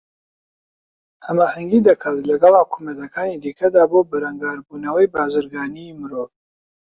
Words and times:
ھەماھەنگی 1.27 1.85
دەکات 1.87 2.17
لەگەڵ 2.29 2.53
حوکمەتەکانی 2.61 3.41
دیکەدا 3.43 3.83
بۆ 3.91 3.99
بەرەنگاربوونەوەی 4.11 5.11
بازرگانیی 5.15 5.97
مرۆڤ 5.99 6.29